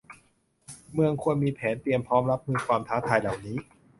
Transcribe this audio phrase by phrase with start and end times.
[0.93, 3.57] เมืองควรมีแผนเตรียมพร้อมรับมือความท้าทายเหล่านี้